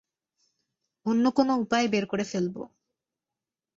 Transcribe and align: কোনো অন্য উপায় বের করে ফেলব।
কোনো 1.35 1.51
অন্য 1.51 1.53
উপায় 1.61 1.87
বের 1.87 2.05
করে 2.05 2.23
ফেলব। 2.23 2.55